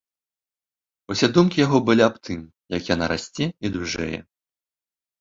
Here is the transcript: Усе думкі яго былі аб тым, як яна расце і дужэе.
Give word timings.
Усе 1.15 1.29
думкі 1.35 1.57
яго 1.65 1.77
былі 1.91 2.03
аб 2.09 2.15
тым, 2.31 2.41
як 2.79 2.83
яна 2.95 3.05
расце 3.15 3.45
і 3.51 3.67
дужэе. 3.79 4.19